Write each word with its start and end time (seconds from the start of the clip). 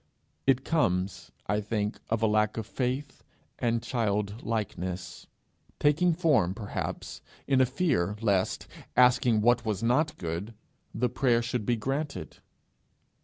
It 0.47 0.65
comes, 0.65 1.31
I 1.45 1.61
think, 1.61 1.99
of 2.09 2.23
a 2.23 2.25
lack 2.25 2.57
of 2.57 2.65
faith 2.65 3.23
and 3.59 3.83
childlikeness 3.83 5.27
taking 5.79 6.15
form, 6.15 6.55
perhaps, 6.55 7.21
in 7.45 7.61
a 7.61 7.67
fear 7.67 8.15
lest, 8.19 8.65
asking 8.97 9.41
for 9.41 9.45
what 9.45 9.63
was 9.63 9.83
not 9.83 10.17
good, 10.17 10.55
the 10.91 11.07
prayer 11.07 11.43
should 11.43 11.67
be 11.67 11.75
granted. 11.75 12.37